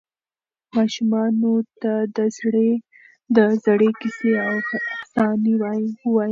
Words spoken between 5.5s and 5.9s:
ووایئ.